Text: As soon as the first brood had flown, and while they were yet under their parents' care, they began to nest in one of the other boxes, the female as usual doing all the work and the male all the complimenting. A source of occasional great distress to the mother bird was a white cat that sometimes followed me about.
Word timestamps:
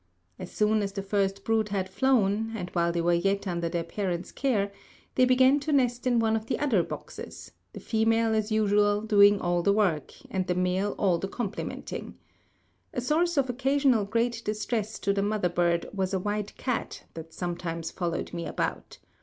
As 0.39 0.49
soon 0.51 0.81
as 0.81 0.93
the 0.93 1.03
first 1.03 1.43
brood 1.43 1.69
had 1.69 1.87
flown, 1.87 2.53
and 2.57 2.71
while 2.71 2.91
they 2.91 3.01
were 3.01 3.13
yet 3.13 3.45
under 3.47 3.69
their 3.69 3.83
parents' 3.83 4.31
care, 4.31 4.71
they 5.13 5.25
began 5.25 5.59
to 5.59 5.71
nest 5.71 6.07
in 6.07 6.17
one 6.17 6.35
of 6.35 6.47
the 6.47 6.57
other 6.57 6.81
boxes, 6.81 7.51
the 7.73 7.79
female 7.79 8.33
as 8.33 8.51
usual 8.51 9.01
doing 9.01 9.39
all 9.39 9.61
the 9.61 9.71
work 9.71 10.11
and 10.31 10.47
the 10.47 10.55
male 10.55 10.95
all 10.97 11.19
the 11.19 11.27
complimenting. 11.27 12.15
A 12.95 12.99
source 12.99 13.37
of 13.37 13.47
occasional 13.47 14.03
great 14.05 14.41
distress 14.43 14.97
to 14.97 15.13
the 15.13 15.21
mother 15.21 15.49
bird 15.49 15.87
was 15.93 16.15
a 16.15 16.19
white 16.19 16.57
cat 16.57 17.03
that 17.13 17.31
sometimes 17.31 17.91
followed 17.91 18.33
me 18.33 18.47
about. 18.47 18.97